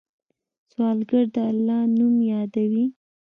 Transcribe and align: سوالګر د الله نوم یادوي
سوالګر 0.71 1.25
د 1.35 1.37
الله 1.49 1.79
نوم 1.97 2.15
یادوي 2.31 2.85